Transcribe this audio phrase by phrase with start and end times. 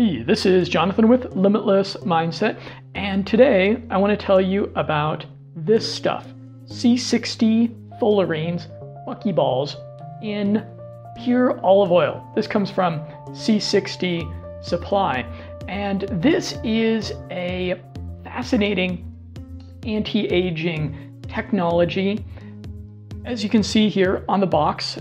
[0.00, 2.58] Hey, this is Jonathan with Limitless Mindset,
[2.94, 6.26] and today I want to tell you about this stuff
[6.64, 8.66] C60 fullerenes,
[9.06, 9.76] buckyballs
[10.22, 10.66] in
[11.22, 12.26] pure olive oil.
[12.34, 13.00] This comes from
[13.32, 15.26] C60 Supply,
[15.68, 17.78] and this is a
[18.24, 19.04] fascinating
[19.82, 22.24] anti aging technology.
[23.26, 24.98] As you can see here on the box,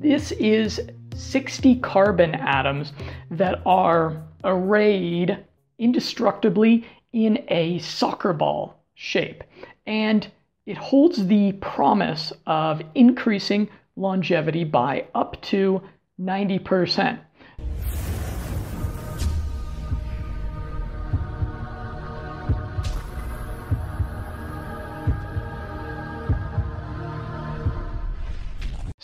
[0.00, 0.80] this is
[1.16, 2.92] 60 carbon atoms
[3.30, 5.44] that are arrayed
[5.78, 9.42] indestructibly in a soccer ball shape.
[9.86, 10.30] And
[10.66, 15.82] it holds the promise of increasing longevity by up to
[16.20, 17.18] 90%.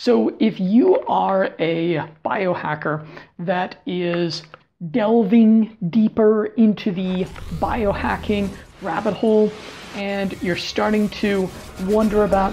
[0.03, 3.07] So, if you are a biohacker
[3.39, 4.43] that is
[4.91, 7.23] delving deeper into the
[7.61, 9.53] biohacking rabbit hole
[9.95, 11.49] and you're starting to
[11.83, 12.53] wonder about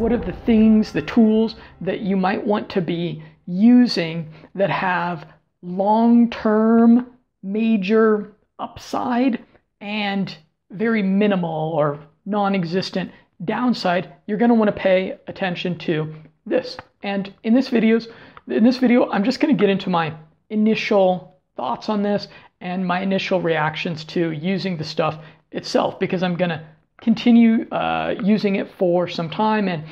[0.00, 5.28] what are the things, the tools that you might want to be using that have
[5.62, 7.06] long term
[7.40, 9.44] major upside
[9.80, 10.36] and
[10.72, 13.12] very minimal or non existent
[13.44, 16.12] downside, you're going to want to pay attention to
[16.48, 16.76] this.
[17.02, 18.08] And in this videos,
[18.48, 20.14] in this video, I'm just going to get into my
[20.50, 22.28] initial thoughts on this
[22.60, 25.18] and my initial reactions to using the stuff
[25.52, 26.64] itself because I'm going to
[27.00, 29.84] continue uh, using it for some time and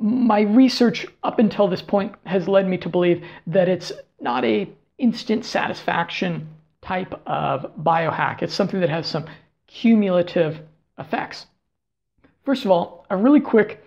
[0.00, 4.68] my research up until this point has led me to believe that it's not a
[4.98, 6.48] instant satisfaction
[6.80, 8.42] type of biohack.
[8.42, 9.26] It's something that has some
[9.66, 10.60] cumulative
[10.98, 11.46] effects.
[12.44, 13.83] First of all, a really quick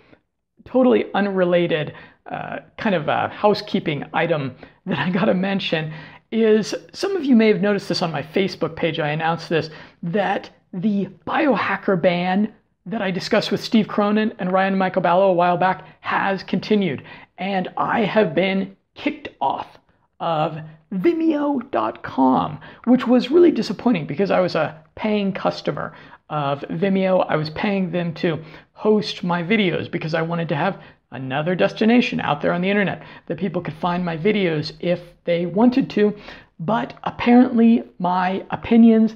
[0.67, 1.93] totally unrelated
[2.29, 5.93] uh, kind of a housekeeping item that I got to mention
[6.31, 8.99] is some of you may have noticed this on my Facebook page.
[8.99, 9.69] I announced this
[10.03, 12.53] that the biohacker ban
[12.85, 17.03] that I discussed with Steve Cronin and Ryan Michael Ballo a while back has continued.
[17.37, 19.77] And I have been kicked off
[20.19, 20.57] of
[20.93, 25.93] Vimeo.com, which was really disappointing because I was a paying customer
[26.29, 27.25] of Vimeo.
[27.27, 28.43] I was paying them to
[28.73, 33.01] host my videos because I wanted to have another destination out there on the internet
[33.27, 36.15] that people could find my videos if they wanted to.
[36.59, 39.15] But apparently, my opinions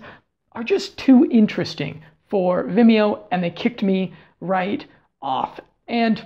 [0.53, 4.85] are just too interesting for Vimeo, and they kicked me right
[5.21, 5.59] off.
[5.87, 6.25] And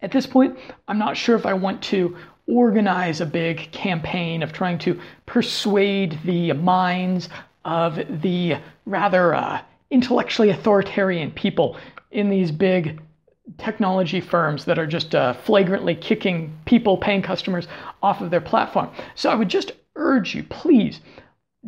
[0.00, 2.16] at this point, I'm not sure if I want to
[2.46, 7.28] organize a big campaign of trying to persuade the minds
[7.64, 11.76] of the rather uh, intellectually authoritarian people
[12.10, 13.00] in these big
[13.56, 17.66] technology firms that are just uh, flagrantly kicking people, paying customers
[18.02, 18.90] off of their platform.
[19.14, 21.00] So I would just urge you, please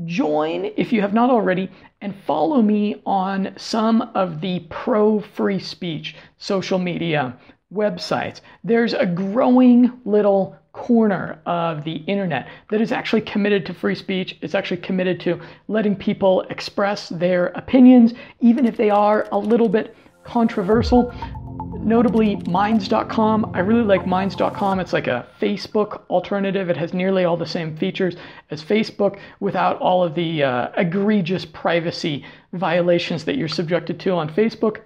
[0.04, 1.70] join if you have not already
[2.00, 7.37] and follow me on some of the pro free speech social media
[7.72, 8.41] websites.
[8.64, 14.38] There's a growing little corner of the internet that is actually committed to free speech.
[14.41, 19.69] It's actually committed to letting people express their opinions, even if they are a little
[19.69, 21.12] bit controversial.
[21.82, 23.53] Notably, Minds.com.
[23.54, 24.81] I really like Minds.com.
[24.81, 26.69] It's like a Facebook alternative.
[26.69, 28.16] It has nearly all the same features
[28.50, 34.28] as Facebook without all of the uh, egregious privacy violations that you're subjected to on
[34.28, 34.82] Facebook.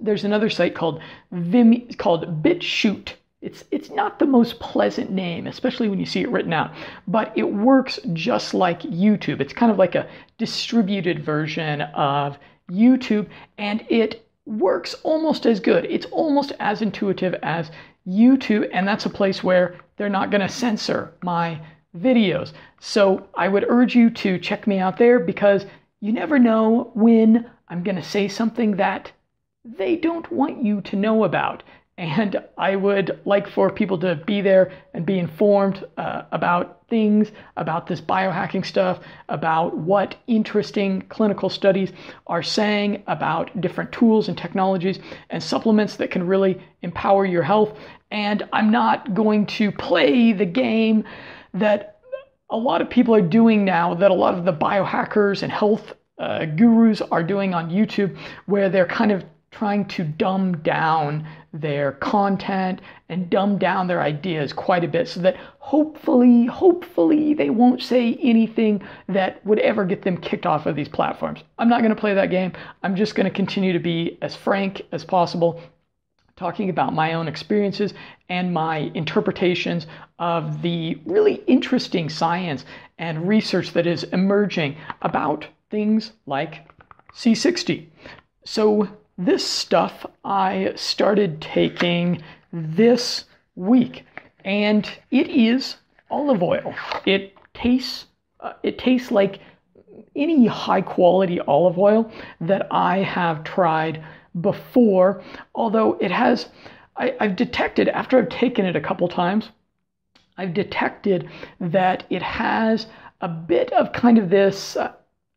[0.00, 1.00] There's another site called
[1.32, 3.14] Vim called BitChute.
[3.42, 6.72] It's it's not the most pleasant name, especially when you see it written out,
[7.08, 9.40] but it works just like YouTube.
[9.40, 10.08] It's kind of like a
[10.38, 12.38] distributed version of
[12.70, 13.26] YouTube,
[13.58, 15.84] and it works almost as good.
[15.86, 17.72] It's almost as intuitive as
[18.06, 21.60] YouTube, and that's a place where they're not going to censor my
[21.98, 22.52] videos.
[22.80, 25.66] So I would urge you to check me out there because
[26.00, 29.12] you never know when I'm going to say something that
[29.64, 31.62] they don't want you to know about.
[32.02, 37.30] And I would like for people to be there and be informed uh, about things,
[37.56, 38.98] about this biohacking stuff,
[39.28, 41.92] about what interesting clinical studies
[42.26, 44.98] are saying about different tools and technologies
[45.30, 47.78] and supplements that can really empower your health.
[48.10, 51.04] And I'm not going to play the game
[51.54, 52.00] that
[52.50, 55.92] a lot of people are doing now, that a lot of the biohackers and health
[56.18, 61.92] uh, gurus are doing on YouTube, where they're kind of trying to dumb down their
[61.92, 67.82] content and dumb down their ideas quite a bit so that hopefully, hopefully, they won't
[67.82, 71.40] say anything that would ever get them kicked off of these platforms.
[71.58, 72.52] I'm not going to play that game.
[72.82, 75.60] I'm just going to continue to be as frank as possible,
[76.34, 77.92] talking about my own experiences
[78.30, 79.86] and my interpretations
[80.18, 82.64] of the really interesting science
[82.98, 86.66] and research that is emerging about things like
[87.14, 87.86] C60.
[88.44, 92.22] So, this stuff I started taking
[92.52, 93.24] this
[93.54, 94.04] week,
[94.44, 95.76] and it is
[96.10, 96.74] olive oil.
[97.06, 98.06] It tastes
[98.40, 99.40] uh, it tastes like
[100.16, 102.10] any high quality olive oil
[102.40, 104.04] that I have tried
[104.40, 105.22] before,
[105.54, 106.48] although it has
[106.96, 109.50] I, I've detected after I've taken it a couple times,
[110.36, 111.28] I've detected
[111.60, 112.86] that it has
[113.20, 114.92] a bit of kind of this uh,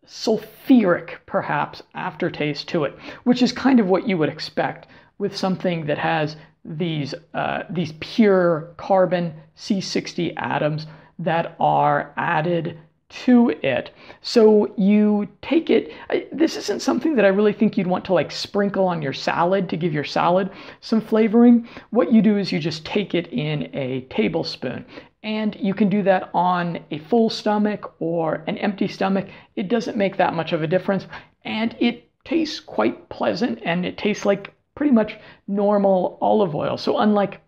[0.08, 4.88] sulfuric, perhaps, aftertaste to it, which is kind of what you would expect
[5.18, 10.88] with something that has these uh, these pure carbon C60 atoms
[11.20, 13.92] that are added to it.
[14.22, 15.92] So you take it,
[16.32, 19.70] this isn't something that I really think you'd want to like sprinkle on your salad
[19.70, 20.50] to give your salad
[20.82, 21.68] some flavoring.
[21.92, 24.86] What you do is you just take it in a tablespoon.
[25.26, 29.28] And you can do that on a full stomach or an empty stomach.
[29.56, 31.08] It doesn't make that much of a difference.
[31.44, 35.18] And it tastes quite pleasant and it tastes like pretty much
[35.48, 36.78] normal olive oil.
[36.78, 37.42] So, unlike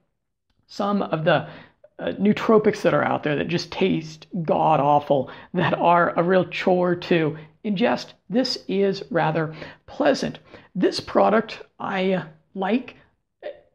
[0.65, 1.47] some of the
[2.00, 6.45] uh, nootropics that are out there that just taste god awful, that are a real
[6.45, 8.13] chore to ingest.
[8.27, 9.53] This is rather
[9.85, 10.39] pleasant.
[10.73, 12.23] This product I
[12.56, 12.95] like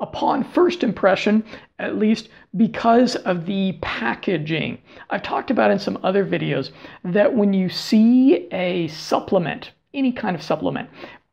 [0.02, 1.42] upon first impression,
[1.78, 4.76] at least because of the packaging.
[5.08, 6.70] I've talked about in some other videos
[7.04, 10.90] that when you see a supplement, any kind of supplement,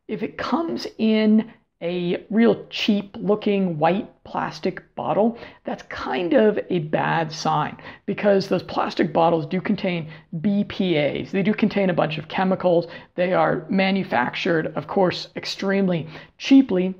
[0.08, 1.52] if it comes in
[1.82, 8.62] a real cheap looking white plastic bottle, that's kind of a bad sign because those
[8.62, 11.30] plastic bottles do contain BPAs.
[11.30, 12.86] They do contain a bunch of chemicals.
[13.14, 16.06] They are manufactured, of course, extremely
[16.36, 16.94] cheaply.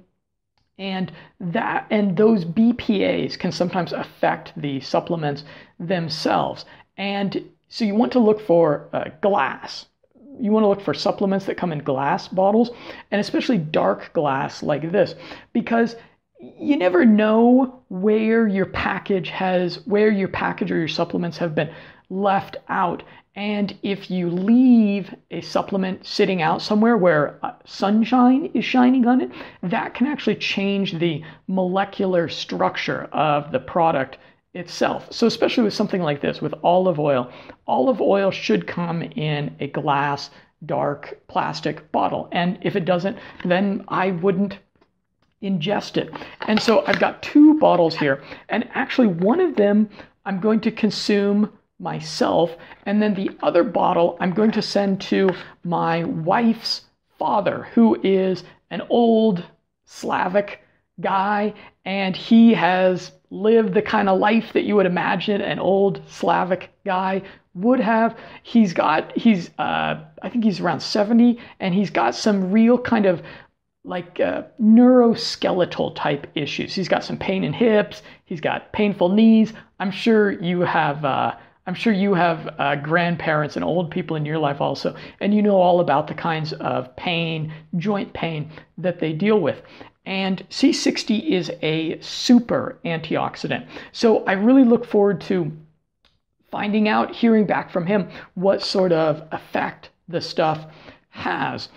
[0.81, 5.45] And that and those BPAs can sometimes affect the supplements
[5.79, 6.65] themselves.
[6.97, 9.87] And so you want to look for uh, glass
[10.41, 12.71] you want to look for supplements that come in glass bottles
[13.11, 15.15] and especially dark glass like this
[15.53, 15.97] because
[16.41, 21.71] you never know where your package has where your package or your supplements have been
[22.11, 23.03] left out
[23.37, 29.21] and if you leave a supplement sitting out somewhere where uh, sunshine is shining on
[29.21, 29.31] it
[29.63, 34.19] that can actually change the molecular structure of the product
[34.55, 35.07] itself.
[35.13, 37.31] So, especially with something like this, with olive oil,
[37.67, 40.31] olive oil should come in a glass,
[40.67, 42.29] dark plastic bottle.
[42.33, 44.59] And if it doesn't, then I wouldn't
[45.43, 46.13] ingest it.
[46.49, 49.89] And so I've got two bottles here, and actually, one of them
[50.25, 52.55] I'm going to consume myself,
[52.87, 55.31] and then the other bottle I'm going to send to
[55.65, 56.83] my wife's
[57.19, 59.45] father, who is an old
[59.85, 60.63] Slavic
[61.01, 61.55] guy,
[61.85, 66.71] and he has lived the kind of life that you would imagine an old Slavic
[66.85, 67.23] guy
[67.55, 68.17] would have.
[68.43, 73.07] He's got, he's, uh, I think he's around 70, and he's got some real kind
[73.07, 73.23] of
[73.85, 76.75] like uh, neuroskeletal type issues.
[76.75, 79.53] He's got some pain in hips, he's got painful knees.
[79.79, 81.05] I'm sure you have.
[81.05, 81.35] Uh,
[81.71, 85.41] I'm sure you have uh, grandparents and old people in your life also, and you
[85.41, 89.63] know all about the kinds of pain, joint pain that they deal with.
[90.05, 93.69] And C60 is a super antioxidant.
[93.93, 95.57] So I really look forward to
[96.51, 100.67] finding out, hearing back from him what sort of effect the stuff
[101.11, 101.69] has.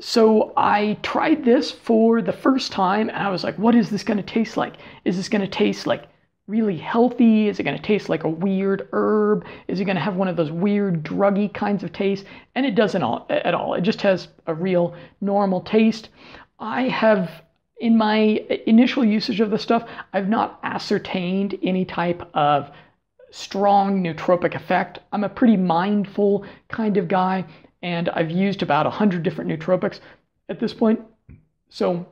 [0.00, 4.04] So I tried this for the first time and I was like, what is this
[4.04, 4.76] going to taste like?
[5.04, 6.04] Is this going to taste like
[6.46, 7.48] really healthy?
[7.48, 9.44] Is it going to taste like a weird herb?
[9.68, 12.26] Is it going to have one of those weird druggy kinds of taste?
[12.54, 13.74] And it doesn't all, at all.
[13.74, 16.10] It just has a real normal taste.
[16.58, 17.30] I have
[17.78, 22.70] in my initial usage of the stuff, I've not ascertained any type of
[23.30, 25.00] strong nootropic effect.
[25.12, 27.44] I'm a pretty mindful kind of guy,
[27.82, 29.98] and I've used about 100 different nootropics
[30.48, 31.00] at this point.
[31.68, 32.06] So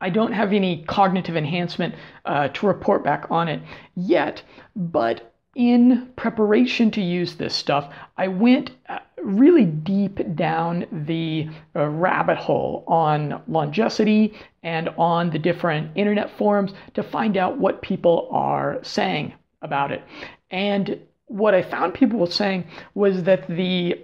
[0.00, 3.62] I don't have any cognitive enhancement uh, to report back on it
[3.94, 4.42] yet,
[4.74, 11.88] but in preparation to use this stuff, I went uh, really deep down the uh,
[11.88, 18.28] rabbit hole on Longecity and on the different internet forums to find out what people
[18.30, 20.02] are saying about it.
[20.50, 23.98] And what I found people were saying was that the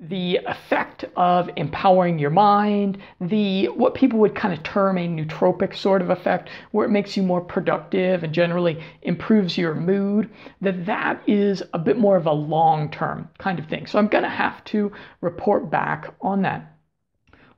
[0.00, 5.76] the effect of empowering your mind, the what people would kind of term a nootropic
[5.76, 10.30] sort of effect, where it makes you more productive and generally improves your mood,
[10.62, 13.86] that that is a bit more of a long-term kind of thing.
[13.86, 14.90] So I'm going to have to
[15.20, 16.74] report back on that.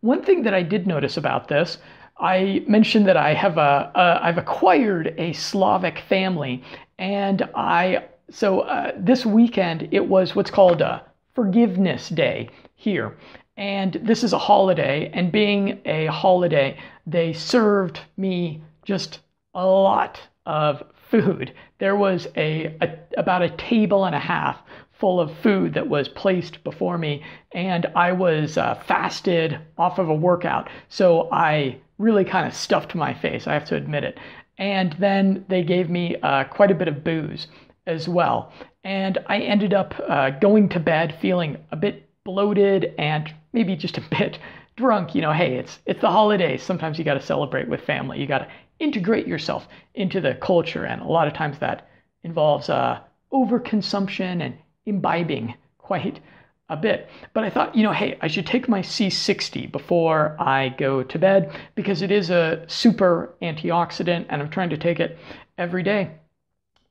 [0.01, 1.79] One thing that I did notice about this,
[2.19, 6.65] I mentioned that I have a, I've acquired a Slavic family,
[6.99, 11.05] and I so uh, this weekend it was what's called a
[11.35, 13.17] Forgiveness Day here.
[13.57, 19.21] And this is a holiday, and being a holiday, they served me just
[19.55, 21.53] a lot of food.
[21.79, 24.59] There was a, a about a table and a half
[24.93, 27.23] full of food that was placed before me,
[27.53, 32.95] and I was uh, fasted off of a workout, so I really kind of stuffed
[32.95, 33.47] my face.
[33.47, 34.19] I have to admit it.
[34.59, 37.47] And then they gave me uh, quite a bit of booze
[37.87, 38.53] as well,
[38.85, 43.99] and I ended up uh, going to bed feeling a bit bloated and maybe just
[43.99, 44.39] a bit
[44.77, 45.15] drunk.
[45.15, 46.63] You know, hey, it's it's the holidays.
[46.63, 48.21] Sometimes you got to celebrate with family.
[48.21, 48.49] You got to
[48.79, 51.89] integrate yourself into the culture, and a lot of times that
[52.23, 53.01] involves uh,
[53.33, 54.55] overconsumption and
[54.87, 56.21] imbibing quite
[56.69, 57.09] a bit.
[57.35, 61.19] But I thought, you know, hey, I should take my C60 before I go to
[61.19, 65.19] bed because it is a super antioxidant and I'm trying to take it
[65.59, 66.13] every day.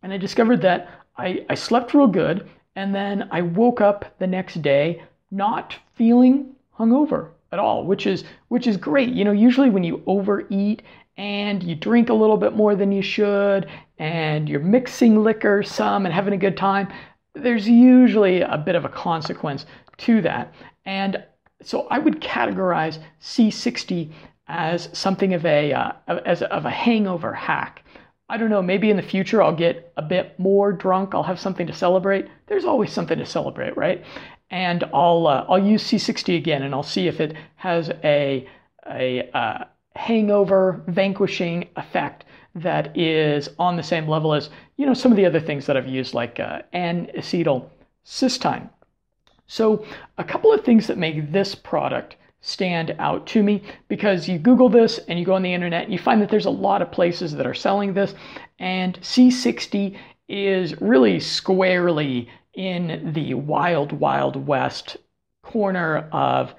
[0.03, 4.27] And I discovered that I, I slept real good and then I woke up the
[4.27, 9.10] next day not feeling hungover at all, which is which is great.
[9.10, 10.81] You know, usually when you overeat
[11.17, 13.67] and you drink a little bit more than you should
[13.98, 16.88] and you're mixing liquor some and having a good time,
[17.34, 19.65] there's usually a bit of a consequence
[19.98, 20.53] to that.
[20.86, 21.24] And
[21.62, 24.12] so I would categorize C60
[24.48, 27.81] as something of a uh, as of a hangover hack.
[28.32, 31.38] I don't know, maybe in the future I'll get a bit more drunk, I'll have
[31.38, 32.30] something to celebrate.
[32.48, 34.06] There's always something to celebrate, right?
[34.50, 38.48] And I'll uh, I'll use C60 again and I'll see if it has a
[38.90, 39.66] a uh,
[39.98, 42.24] hangover vanquishing effect
[42.56, 45.76] that is on the same level as you know some of the other things that
[45.76, 48.70] I've used like uh, N-acetylcysteine.
[49.48, 49.86] So
[50.18, 54.68] a couple of things that make this product stand out to me because you Google
[54.68, 56.92] this and you go on the internet and you find that there's a lot of
[56.92, 58.16] places that are selling this,
[58.60, 64.98] and C60 is really squarely in the wild, wild west
[65.44, 66.54] corner of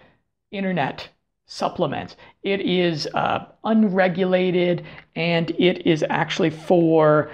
[0.53, 1.09] internet
[1.47, 2.17] supplements.
[2.43, 4.85] It is uh, unregulated
[5.17, 7.31] and it is actually for.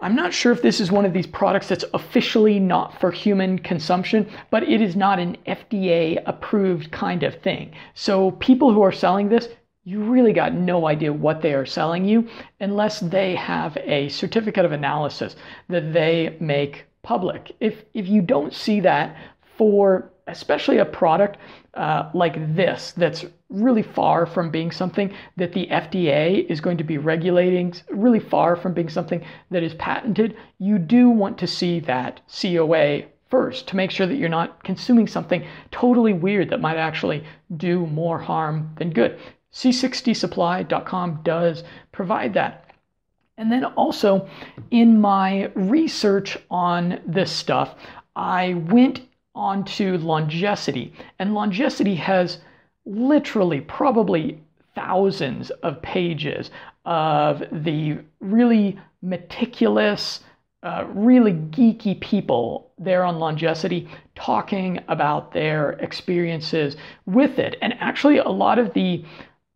[0.00, 3.58] I'm not sure if this is one of these products that's officially not for human
[3.58, 7.72] consumption, but it is not an FDA approved kind of thing.
[7.94, 9.48] So people who are selling this,
[9.84, 12.28] you really got no idea what they are selling you
[12.60, 15.36] unless they have a certificate of analysis
[15.68, 17.56] that they make public.
[17.60, 19.16] If if you don't see that
[19.56, 21.38] for especially a product
[21.74, 26.84] uh, like this that's really far from being something that the FDA is going to
[26.84, 31.80] be regulating, really far from being something that is patented, you do want to see
[31.80, 36.76] that COA first to make sure that you're not consuming something totally weird that might
[36.76, 37.24] actually
[37.56, 39.18] do more harm than good.
[39.52, 42.66] C60supply.com does provide that.
[43.38, 44.28] And then also
[44.70, 47.74] in my research on this stuff,
[48.14, 49.00] I went
[49.36, 50.92] onto Longecity.
[51.18, 52.38] And Longecity has
[52.86, 54.40] literally probably
[54.74, 56.50] thousands of pages
[56.84, 60.20] of the really meticulous,
[60.62, 67.56] uh, really geeky people there on Longecity talking about their experiences with it.
[67.62, 69.04] And actually, a lot of the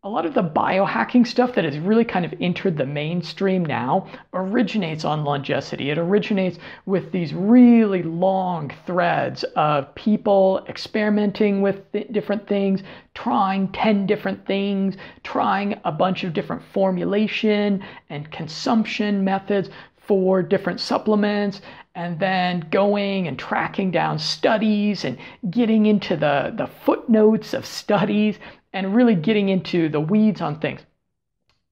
[0.03, 4.07] a lot of the biohacking stuff that has really kind of entered the mainstream now
[4.33, 5.91] originates on Longecity.
[5.91, 12.81] It originates with these really long threads of people experimenting with th- different things,
[13.13, 20.79] trying 10 different things, trying a bunch of different formulation and consumption methods for different
[20.79, 21.61] supplements
[21.93, 25.17] and then going and tracking down studies and
[25.51, 28.39] getting into the, the footnotes of studies
[28.73, 30.81] and really getting into the weeds on things.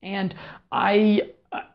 [0.02, 0.34] And
[0.72, 1.22] I,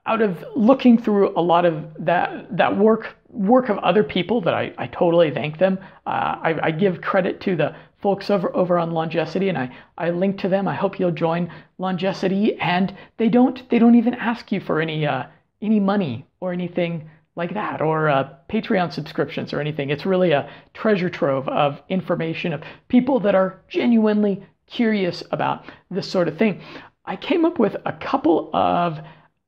[0.06, 4.54] out of looking through a lot of that that work work of other people that
[4.54, 5.78] I, I totally thank them.
[6.06, 10.10] Uh, I, I, give credit to the folks over over on Longecity and I, I
[10.10, 10.68] link to them.
[10.68, 15.06] I hope you'll join Longecity and they don't they don't even ask you for any
[15.06, 15.24] uh,
[15.60, 19.90] any money or anything like that, or uh, Patreon subscriptions or anything.
[19.90, 26.10] It's really a treasure trove of information of people that are genuinely curious about this
[26.10, 26.60] sort of thing,
[27.04, 29.00] I came up with a couple of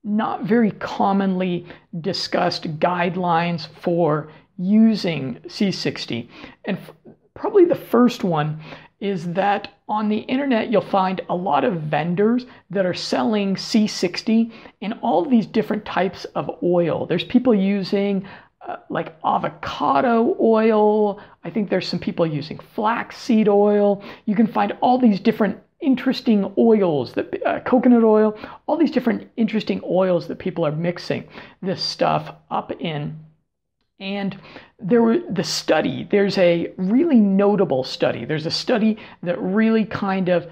[0.05, 1.67] not very commonly
[2.01, 6.29] discussed guidelines for using C60.
[6.65, 6.93] And f-
[7.35, 8.61] probably the first one
[9.01, 14.53] is that on the internet you'll find a lot of vendors that are selling C60
[14.81, 17.05] in all these different types of oil.
[17.07, 18.27] There's people using
[18.67, 21.21] uh, like avocado oil.
[21.45, 24.03] I think there's some people using flaxseed oil.
[24.25, 29.31] You can find all these different interesting oils that uh, coconut oil, all these different
[29.37, 31.29] interesting oils that people are mixing
[31.63, 33.19] this stuff up in.
[34.01, 34.39] And
[34.79, 38.25] there were the study, there's a really notable study.
[38.25, 40.49] There's a study that really kind of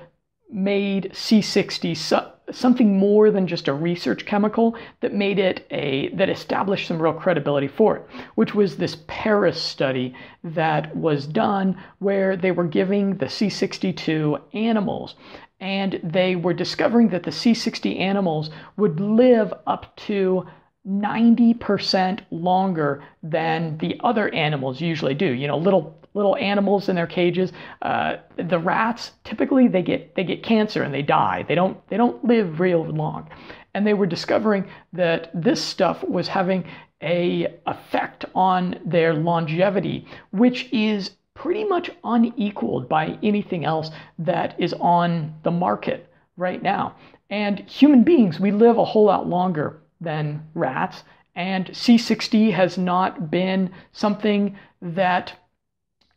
[0.50, 6.28] made C60 so, something more than just a research chemical that made it a that
[6.28, 12.36] established some real credibility for it, which was this Paris study that was done where
[12.36, 15.14] they were giving the c62 animals
[15.60, 20.46] and they were discovering that the C60 animals would live up to
[20.86, 25.26] 90% longer than the other animals usually do.
[25.26, 27.52] You know, little little animals in their cages.
[27.82, 31.44] Uh, the rats typically they get they get cancer and they die.
[31.46, 33.28] They don't they don't live real long.
[33.74, 36.64] And they were discovering that this stuff was having
[37.02, 44.72] a effect on their longevity, which is pretty much unequaled by anything else that is
[44.74, 46.94] on the market right now.
[47.30, 51.02] And human beings, we live a whole lot longer than rats.
[51.34, 55.32] And C60 has not been something that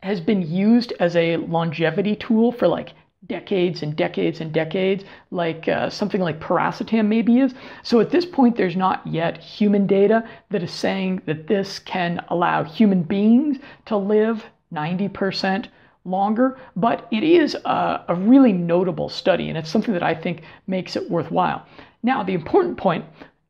[0.00, 2.92] has been used as a longevity tool for like
[3.26, 7.54] decades and decades and decades, like uh, something like piracetam maybe is.
[7.82, 12.24] So at this point, there's not yet human data that is saying that this can
[12.28, 15.66] allow human beings to live 90%
[16.04, 20.42] longer, but it is a, a really notable study, and it's something that I think
[20.66, 21.66] makes it worthwhile.
[22.02, 23.04] Now, the important point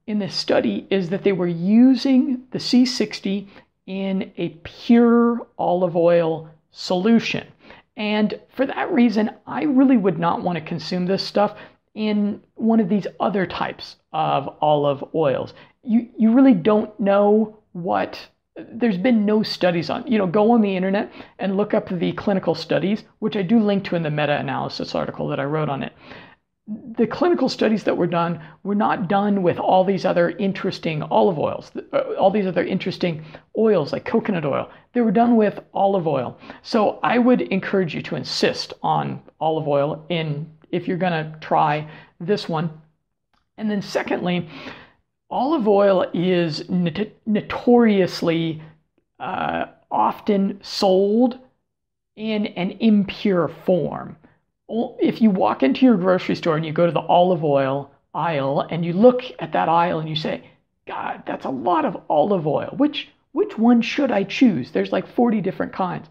[0.07, 3.47] in this study is that they were using the C60
[3.88, 7.45] in a pure olive oil solution.
[7.97, 11.57] And for that reason, I really would not want to consume this stuff
[11.95, 15.54] in one of these other types of olive oils.
[15.83, 20.07] You, you really don't know what, there's been no studies on.
[20.07, 23.59] You know, go on the internet and look up the clinical studies, which I do
[23.59, 25.95] link to in the meta analysis article that I wrote on it
[26.69, 31.39] the clinical studies that were done were not done with all these other interesting olive
[31.39, 33.25] oils, uh, all these other interesting
[33.57, 34.71] oils like coconut oil.
[34.93, 36.39] They were done with olive oil.
[36.63, 41.38] So I would encourage you to insist on olive oil in if you're going to
[41.40, 41.88] try
[42.21, 42.71] this one.
[43.57, 44.47] And then secondly,
[45.31, 48.62] olive oil is not- notoriously
[49.19, 51.38] uh, often sold
[52.14, 54.16] in an impure form
[54.68, 58.66] if you walk into your grocery store and you go to the olive oil aisle
[58.70, 60.42] and you look at that aisle and you say,
[60.87, 62.74] God, that's a lot of olive oil.
[62.76, 64.70] Which which one should I choose?
[64.70, 66.09] There's like 40 different kinds.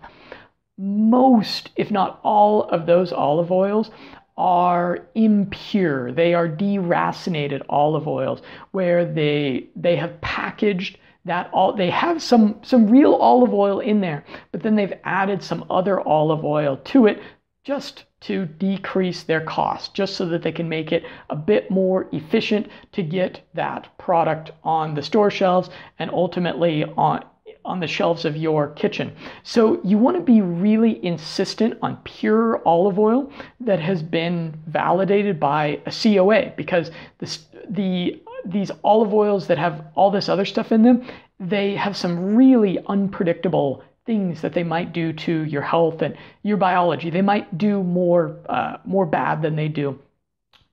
[0.78, 3.90] Most, if not all, of those olive oils
[4.38, 6.12] are impure.
[6.12, 8.42] They are deracinated olive oils
[8.72, 14.02] where they they have packaged that all they have some some real olive oil in
[14.02, 17.22] there, but then they've added some other olive oil to it
[17.68, 22.08] just to decrease their cost, just so that they can make it a bit more
[22.14, 27.26] efficient to get that product on the store shelves and ultimately on
[27.66, 29.12] on the shelves of your kitchen.
[29.44, 35.38] So you want to be really insistent on pure olive oil that has been validated
[35.38, 40.72] by a COA because this, the these olive oils that have all this other stuff
[40.72, 41.06] in them,
[41.42, 46.58] they have some really unpredictable things that they might do to your health and your
[46.58, 47.12] biology.
[47.12, 50.00] They might do more uh, more bad than they do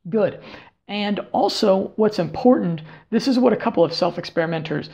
[0.09, 0.41] good.
[0.89, 4.89] And also, what's important, this is what a couple of self experimenters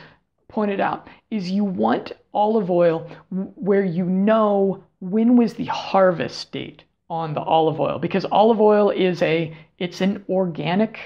[0.49, 3.09] pointed out, is you want olive oil
[3.55, 8.89] where you know when was the harvest date on the olive oil because olive oil
[8.89, 10.97] is a it's an organic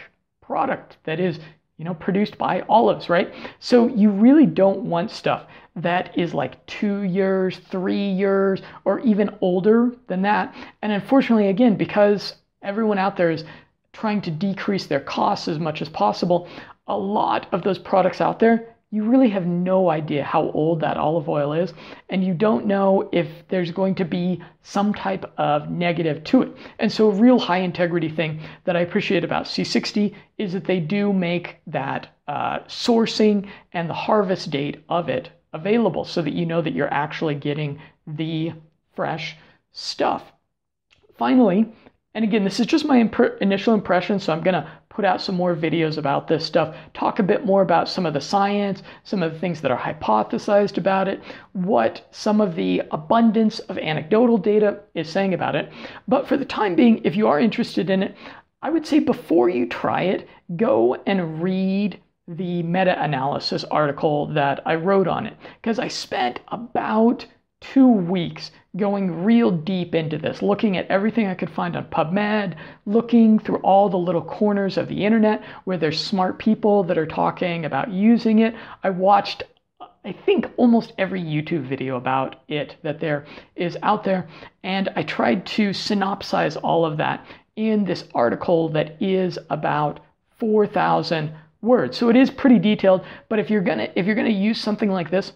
[0.41, 1.39] product that is
[1.77, 3.33] you know, produced by olives, right?
[3.59, 5.45] So you really don't want stuff
[5.75, 10.53] that is like two years, three years, or even older than that.
[10.81, 13.43] And unfortunately, again, because everyone out there is
[13.93, 16.47] trying to decrease their costs as much as possible,
[16.87, 20.95] a lot of those products out there you really have no idea how old that
[20.95, 21.73] olive oil is,
[22.09, 26.55] and you don't know if there's going to be some type of negative to it.
[26.79, 30.79] And so, a real high integrity thing that I appreciate about C60 is that they
[30.79, 36.45] do make that uh, sourcing and the harvest date of it available so that you
[36.45, 38.53] know that you're actually getting the
[38.95, 39.35] fresh
[39.71, 40.31] stuff.
[41.17, 41.65] Finally,
[42.13, 45.21] and again, this is just my imp- initial impression, so I'm going to put out
[45.21, 48.83] some more videos about this stuff, talk a bit more about some of the science,
[49.03, 53.77] some of the things that are hypothesized about it, what some of the abundance of
[53.77, 55.69] anecdotal data is saying about it.
[56.07, 58.15] But for the time being, if you are interested in it,
[58.61, 64.61] I would say before you try it, go and read the meta analysis article that
[64.65, 67.25] I wrote on it because I spent about
[67.61, 72.55] two weeks going real deep into this, looking at everything I could find on PubMed,
[72.85, 77.05] looking through all the little corners of the internet where there's smart people that are
[77.05, 78.55] talking about using it.
[78.83, 79.43] I watched
[80.05, 84.27] I think almost every YouTube video about it that there is out there.
[84.63, 89.99] And I tried to synopsize all of that in this article that is about
[90.37, 91.33] 4,000
[91.65, 91.97] words.
[91.97, 95.09] So it is pretty detailed, but if you're gonna if you're gonna use something like
[95.09, 95.33] this,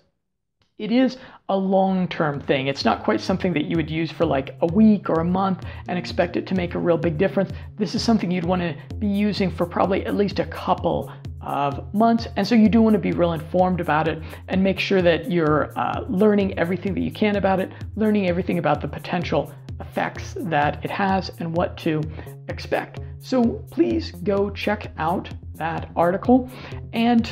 [0.78, 1.18] it is
[1.50, 2.68] a long-term thing.
[2.68, 5.66] It's not quite something that you would use for like a week or a month
[5.90, 7.52] and expect it to make a real big difference.
[7.76, 11.12] This is something you'd want to be using for probably at least a couple
[11.42, 12.28] of months.
[12.38, 15.30] And so you do want to be real informed about it and make sure that
[15.30, 20.36] you're uh, learning everything that you can about it, learning everything about the potential effects
[20.40, 22.02] that it has and what to
[22.48, 23.00] expect.
[23.20, 26.50] So please go check out that article.
[26.94, 27.32] And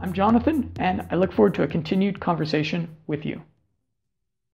[0.00, 3.40] I'm Jonathan, and I look forward to a continued conversation with you.